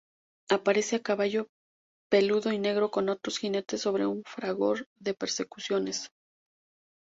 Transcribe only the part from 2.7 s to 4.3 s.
con otros jinetes, sobre un